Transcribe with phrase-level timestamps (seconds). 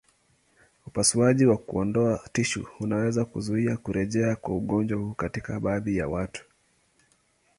[0.87, 6.45] Upasuaji wa kuondoa tishu unaweza kuzuia kurejea kwa ugonjwa huu katika baadhi ya watu.